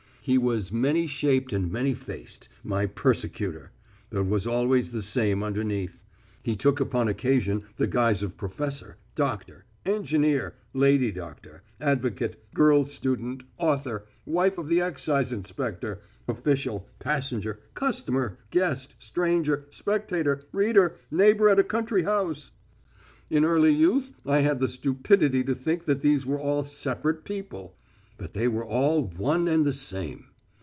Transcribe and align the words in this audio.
He 0.23 0.37
was 0.37 0.71
many 0.71 1.07
shaped 1.07 1.51
and 1.51 1.71
many 1.71 1.95
faced, 1.95 2.47
my 2.63 2.85
persecutor, 2.85 3.71
but 4.11 4.25
was 4.25 4.45
always 4.45 4.91
the 4.91 5.01
same 5.01 5.41
underneath. 5.41 6.03
He 6.43 6.55
took 6.55 6.79
upon 6.79 7.07
occasion 7.07 7.63
the 7.77 7.87
guise 7.87 8.21
of 8.21 8.37
professor, 8.37 8.97
doctor, 9.15 9.65
engineer, 9.83 10.53
lady 10.75 11.11
doctor, 11.11 11.63
advocate, 11.79 12.39
girl 12.53 12.85
student, 12.85 13.41
author, 13.57 14.05
wife 14.23 14.59
of 14.59 14.67
the 14.67 14.79
excise 14.79 15.33
inspector, 15.33 16.01
official, 16.27 16.87
passenger, 16.99 17.59
customer, 17.73 18.37
guest, 18.51 18.93
stranger, 18.99 19.65
spectator, 19.71 20.43
reader, 20.51 20.97
neighbour 21.09 21.49
at 21.49 21.57
a 21.57 21.63
country 21.63 22.03
house. 22.03 22.51
In 23.31 23.43
early 23.43 23.73
youth 23.73 24.11
I 24.23 24.41
had 24.41 24.59
the 24.59 24.67
stupidity 24.69 25.43
to 25.45 25.55
think 25.55 25.85
that 25.85 26.01
these 26.01 26.27
were 26.27 26.39
all 26.39 26.63
separate 26.63 27.23
people. 27.23 27.75
But 28.17 28.33
they 28.35 28.47
were 28.47 28.63
all 28.65 29.05
one 29.17 29.47
and 29.47 29.65
the 29.65 29.73
same. 29.73 30.27